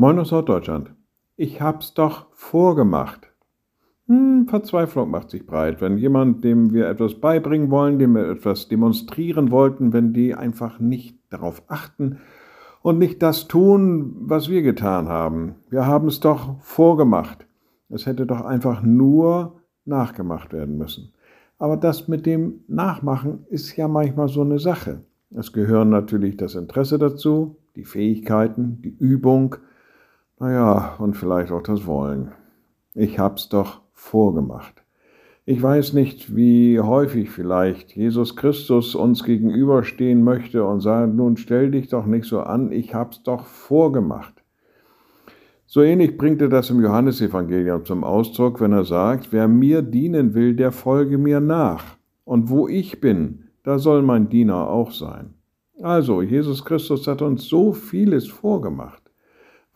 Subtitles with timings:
[0.00, 0.94] Moin aus Norddeutschland.
[1.34, 3.32] Ich hab's doch vorgemacht.
[4.06, 8.68] Hm, Verzweiflung macht sich breit, wenn jemand, dem wir etwas beibringen wollen, dem wir etwas
[8.68, 12.20] demonstrieren wollten, wenn die einfach nicht darauf achten
[12.80, 15.56] und nicht das tun, was wir getan haben.
[15.68, 17.48] Wir haben es doch vorgemacht.
[17.88, 21.12] Es hätte doch einfach nur nachgemacht werden müssen.
[21.58, 25.00] Aber das mit dem Nachmachen ist ja manchmal so eine Sache.
[25.34, 29.56] Es gehören natürlich das Interesse dazu, die Fähigkeiten, die Übung,
[30.40, 32.32] naja, und vielleicht auch das Wollen.
[32.94, 34.84] Ich hab's doch vorgemacht.
[35.44, 41.70] Ich weiß nicht, wie häufig vielleicht Jesus Christus uns gegenüberstehen möchte und sagt, nun stell
[41.70, 44.34] dich doch nicht so an, ich hab's doch vorgemacht.
[45.66, 50.34] So ähnlich bringt er das im Johannesevangelium zum Ausdruck, wenn er sagt, wer mir dienen
[50.34, 51.96] will, der folge mir nach.
[52.24, 55.34] Und wo ich bin, da soll mein Diener auch sein.
[55.82, 59.07] Also, Jesus Christus hat uns so vieles vorgemacht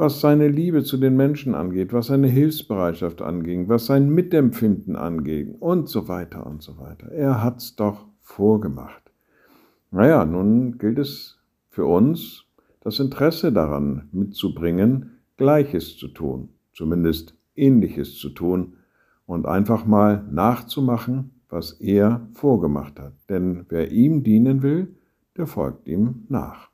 [0.03, 5.55] was seine Liebe zu den Menschen angeht, was seine Hilfsbereitschaft anging, was sein Mitempfinden anging
[5.61, 7.13] und so weiter und so weiter.
[7.13, 9.13] Er hat's doch vorgemacht.
[9.93, 12.47] Naja, nun gilt es für uns,
[12.81, 18.79] das Interesse daran mitzubringen, Gleiches zu tun, zumindest Ähnliches zu tun
[19.25, 23.13] und einfach mal nachzumachen, was er vorgemacht hat.
[23.29, 24.97] Denn wer ihm dienen will,
[25.37, 26.72] der folgt ihm nach.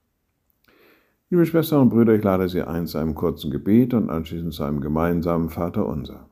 [1.30, 4.64] Liebe Schwestern und Brüder, ich lade Sie ein zu einem kurzen Gebet und anschließend zu
[4.64, 6.26] einem gemeinsamen Vater unser.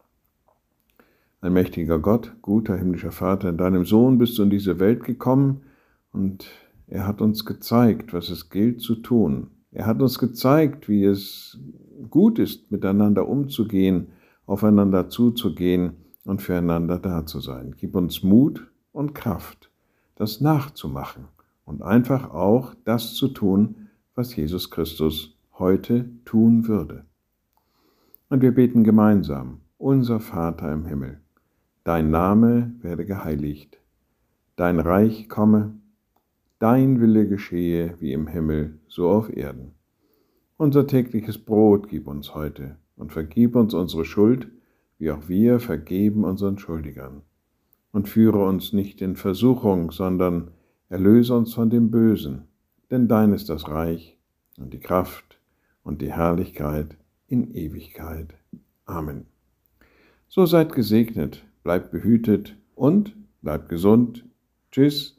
[1.42, 5.64] Ein mächtiger Gott, guter himmlischer Vater, in deinem Sohn bist du in diese Welt gekommen
[6.12, 6.46] und
[6.86, 9.48] er hat uns gezeigt, was es gilt zu tun.
[9.70, 11.58] Er hat uns gezeigt, wie es
[12.08, 14.06] gut ist, miteinander umzugehen,
[14.46, 17.74] aufeinander zuzugehen und füreinander da zu sein.
[17.76, 19.70] Gib uns Mut und Kraft,
[20.14, 21.26] das nachzumachen
[21.66, 23.85] und einfach auch das zu tun,
[24.16, 27.04] was Jesus Christus heute tun würde.
[28.30, 31.20] Und wir beten gemeinsam, unser Vater im Himmel,
[31.84, 33.78] dein Name werde geheiligt,
[34.56, 35.74] dein Reich komme,
[36.58, 39.72] dein Wille geschehe wie im Himmel, so auf Erden.
[40.56, 44.48] Unser tägliches Brot gib uns heute und vergib uns unsere Schuld,
[44.98, 47.20] wie auch wir vergeben unseren Schuldigern.
[47.92, 50.52] Und führe uns nicht in Versuchung, sondern
[50.88, 52.48] erlöse uns von dem Bösen
[52.90, 54.16] denn dein ist das Reich
[54.58, 55.38] und die Kraft
[55.82, 56.96] und die Herrlichkeit
[57.28, 58.34] in Ewigkeit.
[58.84, 59.26] Amen.
[60.28, 64.24] So seid gesegnet, bleibt behütet und bleibt gesund.
[64.70, 65.16] Tschüss,